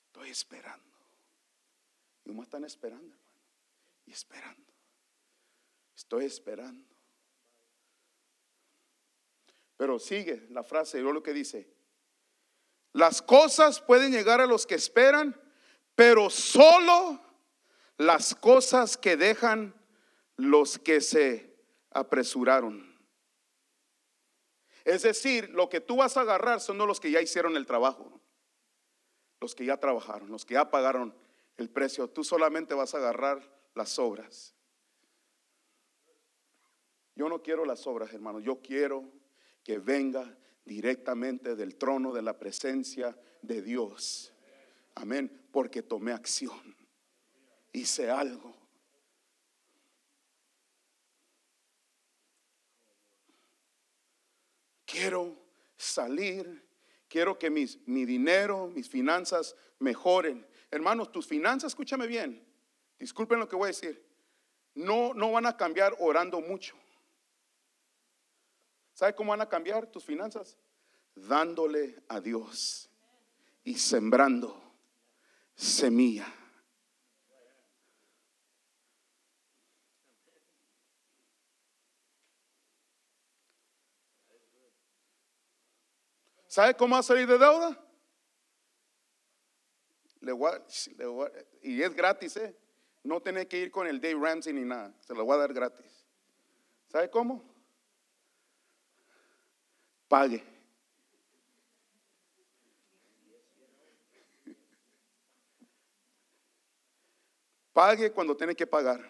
[0.06, 0.96] Estoy esperando.
[2.24, 3.30] Y más están esperando, hermano.
[4.06, 4.72] Y esperando.
[5.96, 6.84] Estoy esperando.
[9.76, 11.72] Pero sigue la frase y lo que dice.
[12.92, 15.40] Las cosas pueden llegar a los que esperan,
[15.94, 17.29] pero solo
[18.00, 19.74] las cosas que dejan
[20.36, 21.54] los que se
[21.90, 22.98] apresuraron.
[24.86, 28.18] Es decir, lo que tú vas a agarrar son los que ya hicieron el trabajo,
[29.38, 31.14] los que ya trabajaron, los que ya pagaron
[31.58, 32.08] el precio.
[32.08, 34.54] Tú solamente vas a agarrar las obras.
[37.14, 38.40] Yo no quiero las obras, hermano.
[38.40, 39.12] Yo quiero
[39.62, 44.32] que venga directamente del trono de la presencia de Dios.
[44.94, 45.46] Amén.
[45.52, 46.79] Porque tomé acción
[47.72, 48.54] hice algo.
[54.84, 55.36] Quiero
[55.76, 56.66] salir,
[57.08, 60.46] quiero que mis, mi dinero, mis finanzas mejoren.
[60.70, 62.44] Hermanos, tus finanzas, escúchame bien,
[62.98, 64.04] disculpen lo que voy a decir,
[64.74, 66.76] no, no van a cambiar orando mucho.
[68.94, 70.58] ¿Sabe cómo van a cambiar tus finanzas?
[71.14, 72.90] Dándole a Dios
[73.64, 74.60] y sembrando
[75.54, 76.39] semilla.
[86.50, 87.78] ¿Sabe cómo va a salir de deuda?
[91.62, 92.56] y es gratis, ¿eh?
[93.04, 94.92] No tiene que ir con el Dave Ramsey ni nada.
[94.98, 96.04] Se lo voy a dar gratis.
[96.88, 97.44] ¿Sabe cómo?
[100.08, 100.44] Pague.
[107.72, 109.08] Pague cuando tiene que pagar.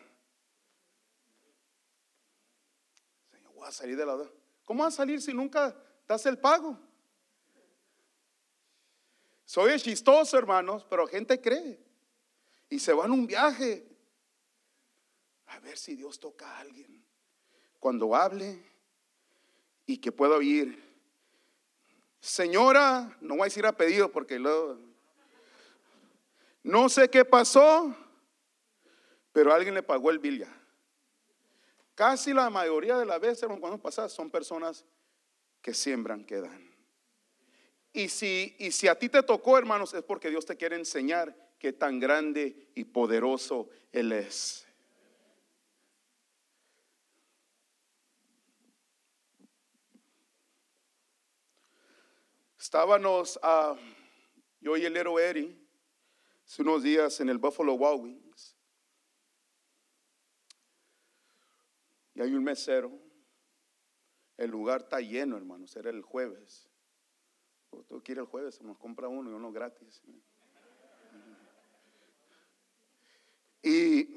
[3.30, 4.30] Señor, voy a salir de la deuda.
[4.66, 5.74] ¿Cómo va a salir si nunca
[6.06, 6.89] das el pago?
[9.50, 11.76] Soy chistoso, hermanos, pero gente cree.
[12.68, 13.84] Y se van a un viaje.
[15.46, 17.04] A ver si Dios toca a alguien.
[17.80, 18.62] Cuando hable
[19.86, 20.80] y que pueda oír.
[22.20, 24.78] Señora, no voy a decir a pedido porque luego.
[26.62, 27.92] No sé qué pasó,
[29.32, 30.46] pero alguien le pagó el bill
[31.96, 34.84] Casi la mayoría de las veces, cuando pasa, son personas
[35.60, 36.69] que siembran, que dan.
[37.92, 41.34] Y si, y si a ti te tocó, hermanos, es porque Dios te quiere enseñar
[41.58, 44.66] qué tan grande y poderoso Él es.
[52.58, 53.76] Estábamos, uh,
[54.60, 55.68] yo y el héroe Eri,
[56.44, 58.56] hace unos días en el Buffalo Wild Wings.
[62.14, 62.92] Y hay un mesero.
[64.36, 65.74] El lugar está lleno, hermanos.
[65.74, 66.69] Era el jueves.
[67.70, 70.02] Tú quieres el jueves, nos compra uno y uno gratis.
[73.62, 74.16] Y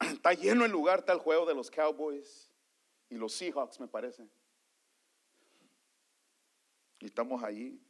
[0.00, 2.50] está lleno el lugar, está el juego de los Cowboys
[3.08, 4.28] y los Seahawks, me parece.
[7.00, 7.80] Y estamos allí.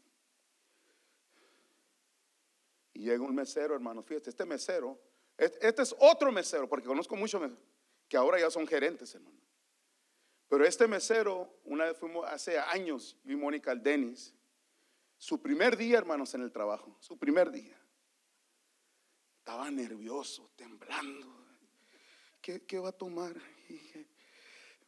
[2.93, 4.03] Y llega un mesero, hermano.
[4.03, 4.99] Fíjate, este mesero,
[5.37, 7.43] este es otro mesero, porque conozco muchos
[8.09, 9.44] que ahora ya son gerentes, hermano.
[10.55, 14.33] Pero este mesero, una vez fuimos hace años, yo y Mónica al Denis,
[15.19, 17.77] su primer día, hermanos, en el trabajo, su primer día.
[19.41, 21.27] Estaba nervioso, temblando.
[22.41, 23.35] ¿Qué, qué va a tomar?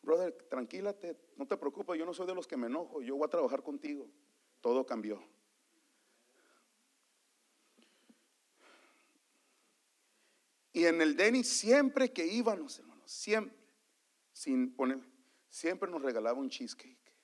[0.02, 3.26] brother, tranquilate, no te preocupes, yo no soy de los que me enojo, yo voy
[3.26, 4.08] a trabajar contigo.
[4.60, 5.20] Todo cambió.
[10.72, 13.58] Y en el Denis siempre que íbamos, hermanos, siempre,
[14.32, 15.15] sin poner,
[15.56, 17.14] siempre nos regalaba un cheesecake.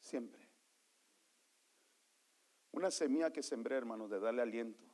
[0.00, 0.44] Siempre.
[2.72, 4.84] Una semilla que sembré, hermanos, de darle aliento.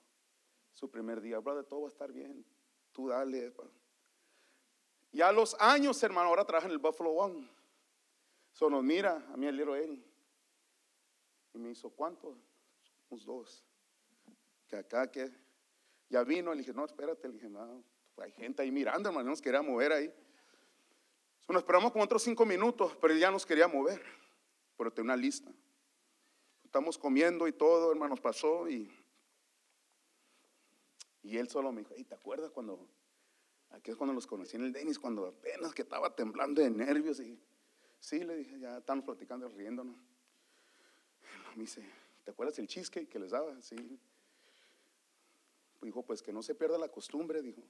[0.75, 2.45] Su primer día, brother, todo va a estar bien.
[2.93, 3.55] Tú dale.
[5.11, 7.49] Ya a los años, hermano, ahora trabaja en el Buffalo One.
[8.53, 10.05] So nos mira a mí el libro Eri.
[11.55, 12.37] Y me hizo, ¿cuántos?
[13.09, 13.65] Unos dos.
[14.69, 15.33] Que acá, que
[16.11, 16.53] ya vino.
[16.53, 17.27] Le dije, no, espérate.
[17.27, 17.83] Le dije, no,
[18.19, 20.15] hay gente ahí mirando, hermano, nos quería mover ahí.
[21.49, 24.03] Nos esperamos como otros cinco minutos, pero él ya nos quería mover.
[24.77, 25.51] Pero tenía una lista.
[26.65, 28.91] Estamos comiendo y todo, hermanos, pasó y,
[31.23, 32.89] y él solo me dijo, ¿te acuerdas cuando
[33.71, 37.21] Aquí es cuando los conocí en el Denis, cuando apenas que estaba temblando de nervios.
[37.21, 37.39] Y
[38.01, 39.97] sí, le dije, ya estamos platicando, riéndonos.
[41.55, 41.85] Me dice,
[42.25, 43.61] ¿te acuerdas el cheesecake que les daba?
[43.63, 43.77] Sí.
[45.83, 47.63] Dijo, pues que no se pierda la costumbre, dijo.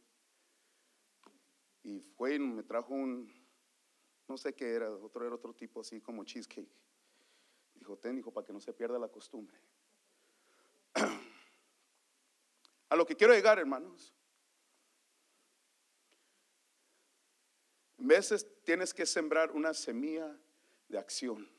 [1.83, 3.31] Y fue y me trajo un,
[4.31, 6.71] no sé qué era, otro era otro tipo así como cheesecake.
[7.75, 9.59] Dijo, ten, dijo, para que no se pierda la costumbre.
[12.89, 14.15] A lo que quiero llegar, hermanos,
[17.99, 20.39] veces tienes que sembrar una semilla
[20.89, 21.51] de acción.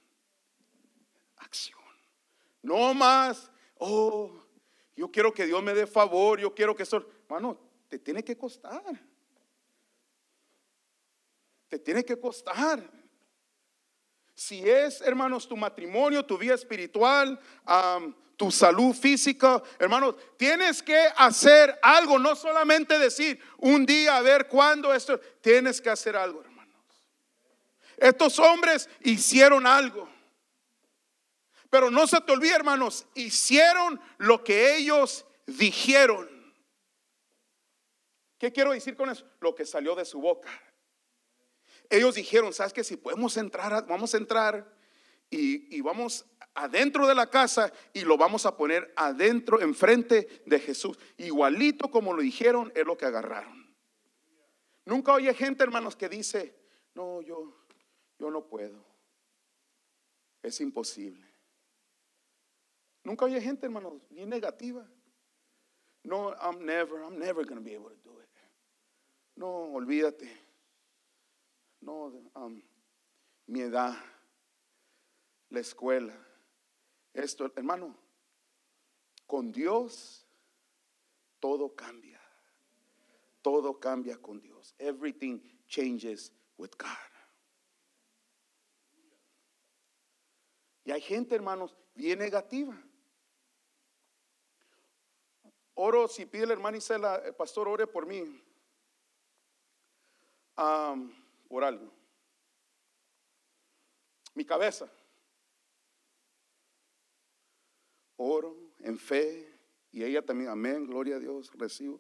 [1.36, 1.78] Acción.
[2.62, 4.46] No más, oh,
[4.96, 7.60] yo quiero que Dios me dé favor, yo quiero que eso, hermano,
[7.90, 9.11] te tiene que costar.
[11.72, 12.84] Te tiene que costar.
[14.36, 17.40] Si es, hermanos, tu matrimonio, tu vida espiritual,
[18.36, 24.50] tu salud física, hermanos, tienes que hacer algo, no solamente decir un día a ver
[24.50, 26.76] cuándo esto, tienes que hacer algo, hermanos.
[27.96, 30.10] Estos hombres hicieron algo.
[31.70, 36.30] Pero no se te olvide, hermanos, hicieron lo que ellos dijeron.
[38.38, 39.26] ¿Qué quiero decir con eso?
[39.40, 40.50] Lo que salió de su boca.
[41.92, 44.74] Ellos dijeron, ¿sabes que Si podemos entrar, vamos a entrar
[45.30, 46.26] y, y vamos
[46.56, 50.98] adentro de la casa y lo vamos a poner adentro, enfrente de Jesús.
[51.18, 53.76] Igualito como lo dijeron, es lo que agarraron.
[54.86, 56.56] Nunca oye gente, hermanos, que dice,
[56.96, 57.54] no, yo,
[58.18, 58.84] yo no puedo.
[60.42, 61.26] Es imposible.
[63.04, 64.88] Nunca oye gente, hermanos, bien negativa.
[66.04, 68.30] No, I'm never, I'm never going to be able to do it.
[69.36, 70.51] No, olvídate.
[71.82, 72.62] No, um,
[73.48, 73.96] mi edad,
[75.50, 76.32] la escuela
[77.14, 77.96] esto, hermano,
[79.28, 80.26] con Dios
[81.40, 82.22] todo cambia.
[83.42, 84.74] Todo cambia con Dios.
[84.78, 86.90] Everything changes with God.
[90.84, 92.76] Y hay gente, hermanos, bien negativa.
[95.76, 98.24] Oro, si pide la hermana Isela, el pastor, ore por mí.
[101.52, 101.92] Por algo.
[104.34, 104.90] Mi cabeza.
[108.24, 109.52] oro en fe
[109.92, 112.00] y ella también, amén, gloria a Dios, recibo.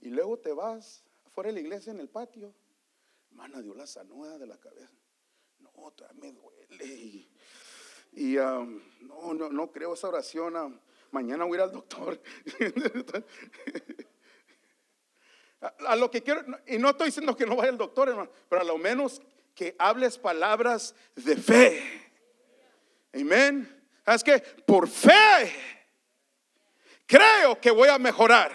[0.00, 2.54] Y luego te vas afuera de la iglesia en el patio,
[3.28, 4.96] hermana, Dios la sanó de la cabeza.
[5.58, 5.72] No,
[6.14, 7.28] me duele.
[8.12, 10.56] Y, um, no, no, no creo esa oración.
[10.56, 10.78] Um,
[11.10, 12.20] mañana voy a ir al doctor.
[15.86, 18.62] a, lo que quiero, y no estoy diciendo que no vaya al doctor, hermano, pero
[18.62, 19.22] a lo menos
[19.54, 22.02] que hables palabras de fe.
[23.14, 23.82] Amén.
[24.06, 25.52] Es que por fe
[27.06, 28.52] creo que voy a mejorar.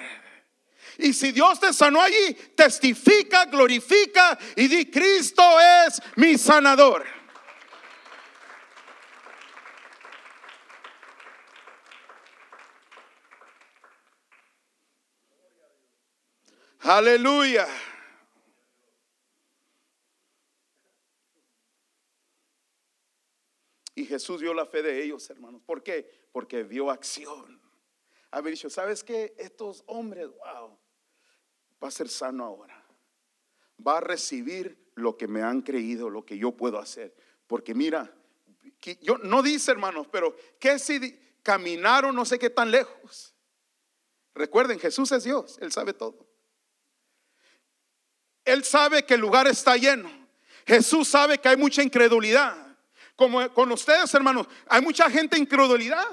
[0.98, 5.44] Y si Dios te sanó allí, testifica, glorifica y di, Cristo
[5.86, 7.17] es mi sanador.
[16.88, 17.68] Aleluya.
[23.94, 25.62] Y Jesús vio la fe de ellos, hermanos.
[25.66, 26.10] ¿Por qué?
[26.32, 27.62] Porque vio acción.
[28.32, 29.36] Haber dicho, ¿sabes qué?
[29.38, 30.80] Estos hombres, wow,
[31.84, 32.82] va a ser sano ahora.
[33.86, 37.14] Va a recibir lo que me han creído, lo que yo puedo hacer.
[37.48, 38.16] Porque mira,
[39.02, 43.36] yo no dice, hermanos, pero ¿qué si caminaron no sé qué tan lejos?
[44.34, 46.27] Recuerden, Jesús es Dios, Él sabe todo.
[48.48, 50.10] Él sabe que el lugar está lleno.
[50.66, 52.56] Jesús sabe que hay mucha incredulidad.
[53.14, 56.08] Como con ustedes, hermanos, hay mucha gente incredulidad.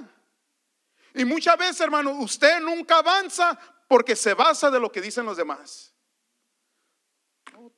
[1.14, 3.56] Y muchas veces, hermano, usted nunca avanza
[3.86, 5.94] porque se basa de lo que dicen los demás.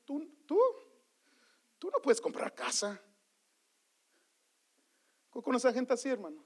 [0.07, 0.59] tú, tú,
[1.79, 2.99] tú no puedes comprar casa.
[5.31, 6.43] Con esa gente así, hermano.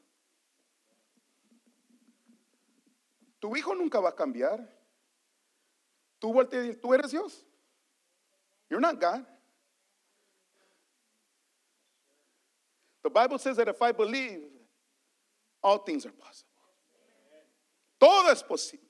[3.38, 4.68] Tu hijo nunca va a cambiar.
[6.18, 6.34] Tú,
[6.82, 7.46] tú eres Dios.
[8.70, 9.26] You're not God.
[13.02, 14.42] The Bible says that if I believe,
[15.62, 16.46] all things are possible.
[17.98, 18.86] Todo es posible.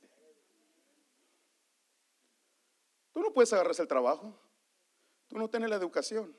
[3.15, 4.35] Tú no puedes agarrar el trabajo.
[5.29, 6.33] Tú no tienes la educación.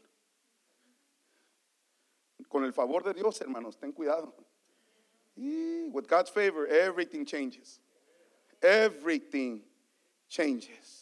[2.48, 4.34] Con el favor de Dios, hermanos, ten cuidado.
[5.36, 7.80] Y with God's favor, everything changes.
[8.62, 9.64] Everything
[10.30, 11.01] changes.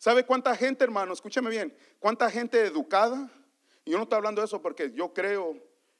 [0.00, 1.12] ¿Sabe cuánta gente, hermano?
[1.12, 1.76] Escúcheme bien.
[1.98, 3.30] ¿Cuánta gente educada?
[3.84, 5.50] Yo no estoy hablando de eso porque yo creo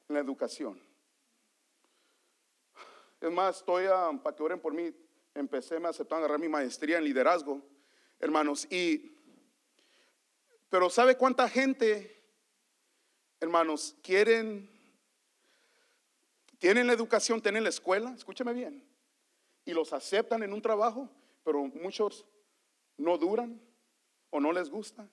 [0.09, 0.83] en la educación.
[3.21, 4.91] Es más, estoy a, para que oren por mí.
[5.35, 7.61] Empecé, me aceptó a agarrar mi maestría en liderazgo,
[8.19, 8.67] hermanos.
[8.73, 9.15] Y,
[10.71, 12.25] pero ¿sabe cuánta gente,
[13.39, 14.71] hermanos, quieren,
[16.59, 18.15] tienen la educación, tienen la escuela?
[18.17, 18.83] Escúcheme bien.
[19.67, 21.07] Y los aceptan en un trabajo,
[21.45, 22.25] pero muchos
[22.97, 23.61] no duran
[24.31, 25.09] o no les gusta.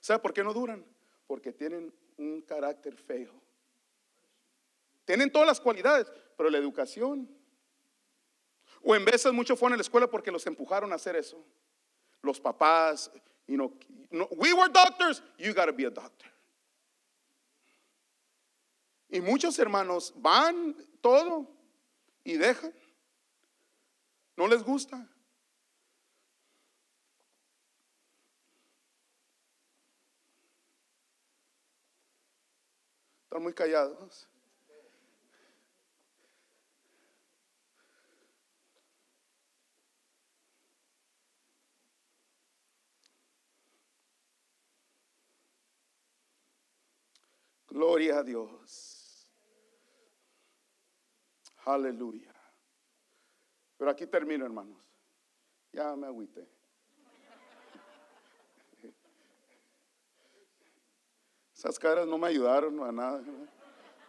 [0.00, 0.84] ¿Sabe por qué no duran?
[1.26, 3.32] Porque tienen un carácter feo.
[5.04, 7.28] Tienen todas las cualidades, pero la educación.
[8.82, 11.44] O en veces muchos fueron a la escuela porque los empujaron a hacer eso.
[12.22, 13.10] Los papás,
[13.46, 13.72] you know,
[14.32, 16.30] we were doctors, you got to be a doctor.
[19.08, 21.46] Y muchos hermanos van todo
[22.24, 22.72] y dejan.
[24.36, 25.06] No les gusta.
[33.32, 34.28] Están muy callados.
[47.68, 49.26] Gloria a Dios.
[51.64, 52.34] Aleluya.
[53.78, 54.84] Pero aquí termino, hermanos.
[55.72, 56.61] Ya me agüité.
[61.62, 63.22] Esas caras no me ayudaron a nada.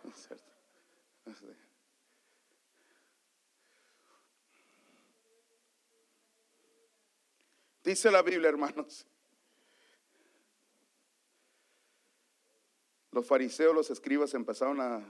[7.83, 9.05] Dice la Biblia, hermanos.
[13.11, 15.07] Los fariseos, los escribas empezaron a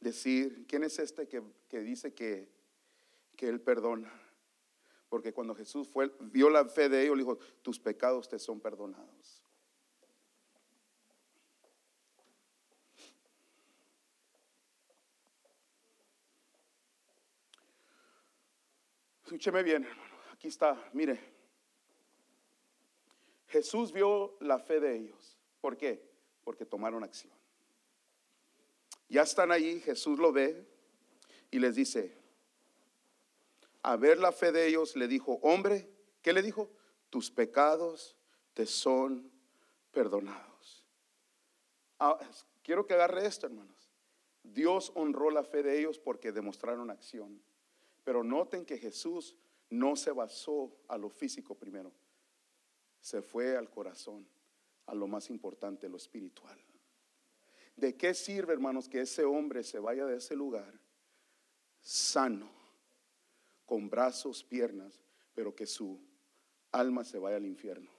[0.00, 1.44] decir, ¿quién es este que,
[1.78, 2.50] dice que,
[3.36, 4.12] que, Él perdona?
[5.08, 8.58] Porque cuando Jesús fue, vio la fe de ellos, le dijo, tus pecados te son
[8.58, 9.39] perdonados.
[19.30, 20.16] Escúcheme bien, hermano.
[20.32, 21.20] Aquí está, mire.
[23.46, 25.38] Jesús vio la fe de ellos.
[25.60, 26.04] ¿Por qué?
[26.42, 27.32] Porque tomaron acción.
[29.08, 30.66] Ya están allí, Jesús lo ve
[31.48, 32.18] y les dice,
[33.84, 35.88] a ver la fe de ellos, le dijo, hombre,
[36.22, 36.68] ¿qué le dijo?
[37.08, 38.16] Tus pecados
[38.52, 39.30] te son
[39.92, 40.84] perdonados.
[42.00, 42.18] Ah,
[42.64, 43.92] quiero que agarre esto, hermanos.
[44.42, 47.40] Dios honró la fe de ellos porque demostraron acción.
[48.04, 49.36] Pero noten que Jesús
[49.68, 51.92] no se basó a lo físico primero,
[53.00, 54.26] se fue al corazón,
[54.86, 56.58] a lo más importante, lo espiritual.
[57.76, 60.78] ¿De qué sirve, hermanos, que ese hombre se vaya de ese lugar
[61.80, 62.50] sano,
[63.64, 65.00] con brazos, piernas,
[65.34, 65.98] pero que su
[66.72, 67.90] alma se vaya al infierno?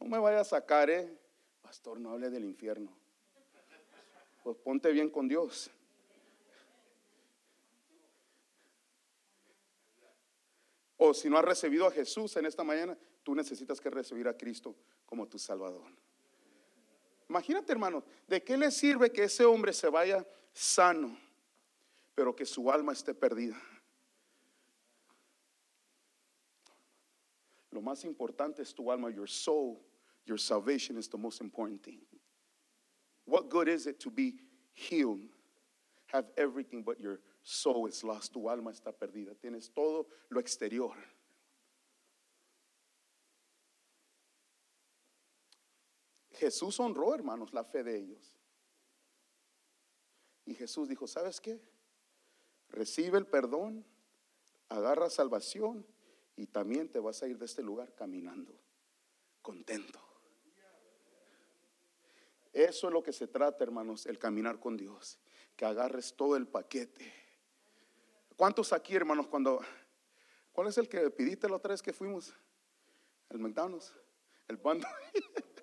[0.00, 1.18] No me vaya a sacar, ¿eh?
[1.60, 2.94] Pastor, no hable del infierno.
[4.42, 5.70] Pues ponte bien con Dios.
[10.96, 14.36] O si no has recibido a Jesús en esta mañana, tú necesitas que recibir a
[14.36, 15.84] Cristo como tu Salvador.
[17.28, 21.18] Imagínate, hermano, ¿de qué le sirve que ese hombre se vaya sano,
[22.14, 23.60] pero que su alma esté perdida?
[27.70, 29.80] Lo más importante es tu alma, your soul,
[30.26, 32.00] your salvation is the most important thing.
[33.24, 34.36] What good is it to be
[34.72, 35.22] healed,
[36.06, 40.96] have everything, but your soul is lost, tu alma está perdida, tienes todo lo exterior.
[46.32, 48.36] Jesús honró, hermanos, la fe de ellos.
[50.46, 51.60] Y Jesús dijo, ¿sabes qué?
[52.70, 53.84] Recibe el perdón,
[54.68, 55.86] agarra salvación
[56.36, 58.52] y también te vas a ir de este lugar caminando,
[59.42, 60.00] contento.
[62.52, 65.18] Eso es lo que se trata, hermanos, el caminar con Dios,
[65.56, 67.23] que agarres todo el paquete.
[68.36, 69.60] ¿Cuántos aquí, hermanos, cuando...
[70.52, 72.32] ¿Cuál es el que pidiste la otra vez que fuimos?
[73.28, 73.92] El McDonald's,
[74.48, 74.88] el bundle.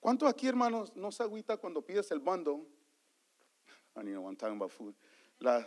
[0.00, 2.64] ¿Cuántos aquí, hermanos, no se agüita cuando pides el bundle?
[3.96, 4.94] I know one time about food.
[5.40, 5.66] La,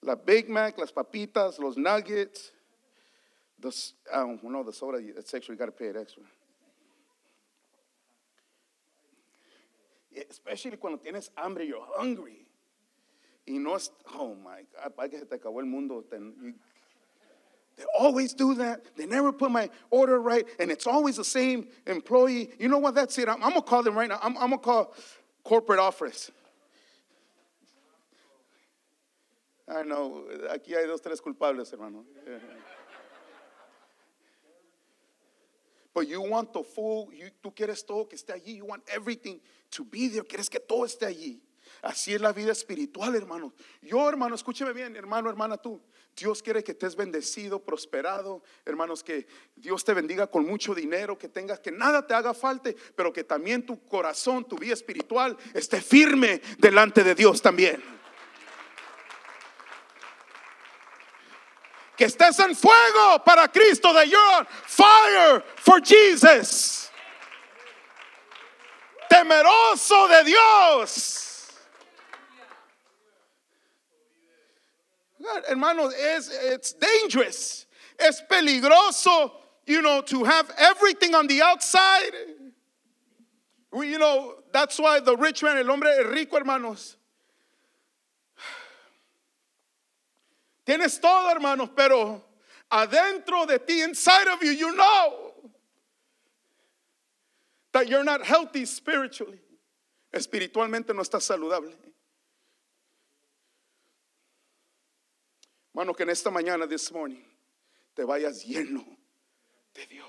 [0.00, 2.52] la Big Mac, las papitas, los nuggets,
[3.60, 6.22] don't know, the soda, it's extra, you got to pay it extra.
[10.28, 12.46] Especially cuando tienes hambre, you're hungry.
[13.46, 16.04] Y no es, oh my God, que se te acabó el mundo.
[17.76, 18.96] They always do that.
[18.96, 22.50] They never put my order right, and it's always the same employee.
[22.58, 22.94] You know what?
[22.94, 23.28] That's it.
[23.28, 24.18] I'm, I'm gonna call them right now.
[24.22, 24.94] I'm, I'm gonna call
[25.42, 26.30] corporate office.
[29.68, 30.24] Ah, I know.
[30.50, 32.04] Aquí hay dos, tres culpables, hermano.
[35.94, 38.56] But you want the full, you, tú quieres todo que esté allí.
[38.56, 39.40] You want everything
[39.72, 40.22] to be there.
[40.22, 41.38] Quieres que todo esté allí.
[41.82, 43.52] Así es la vida espiritual, hermano.
[43.82, 45.82] Yo, hermano, escúcheme bien, hermano, hermana, tú.
[46.14, 49.26] Dios quiere que estés bendecido, prosperado, hermanos, que
[49.56, 53.24] Dios te bendiga con mucho dinero, que tengas, que nada te haga falta, pero que
[53.24, 57.82] también tu corazón, tu vida espiritual esté firme delante de Dios también.
[61.96, 66.90] Que estés en fuego para Cristo, de you're fire for Jesus.
[69.08, 71.31] Temeroso de Dios.
[75.48, 77.66] Hermanos, es it's dangerous.
[77.98, 79.32] Es peligroso,
[79.66, 82.10] you know, to have everything on the outside.
[83.72, 86.96] We, you know, that's why the rich man, el hombre rico, hermanos.
[90.66, 92.22] Tienes todo, hermanos, pero
[92.70, 95.32] adentro de ti, inside of you, you know
[97.72, 99.40] that you're not healthy spiritually.
[100.12, 101.72] Espiritualmente no estás saludable.
[105.72, 107.24] Hermano, que en esta mañana, this morning,
[107.94, 108.84] te vayas lleno
[109.74, 110.08] de Dios.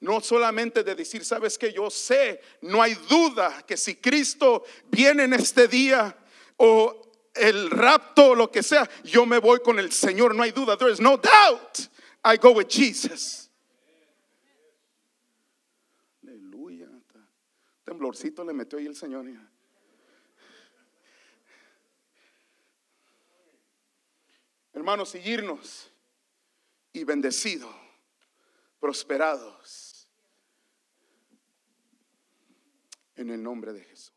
[0.00, 5.24] No solamente de decir, sabes que yo sé, no hay duda que si Cristo viene
[5.24, 6.16] en este día
[6.56, 7.02] o
[7.34, 10.78] el rapto o lo que sea, yo me voy con el Señor, no hay duda.
[10.78, 11.88] There is no doubt.
[12.24, 13.50] I go with Jesus.
[16.22, 16.88] Aleluya.
[17.84, 19.26] Temblorcito le metió ahí el Señor.
[24.78, 25.90] Hermanos, seguirnos
[26.92, 27.74] y bendecidos,
[28.78, 30.08] prosperados.
[33.16, 34.14] En el nombre de Jesús.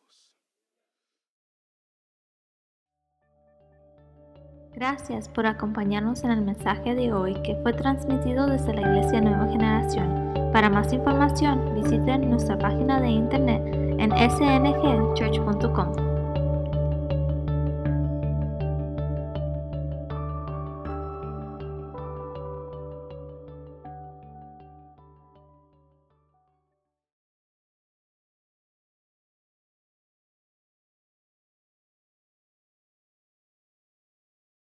[4.74, 9.52] Gracias por acompañarnos en el mensaje de hoy que fue transmitido desde la Iglesia Nueva
[9.52, 10.32] Generación.
[10.54, 13.64] Para más información, visiten nuestra página de internet
[13.98, 16.11] en sngchurch.com.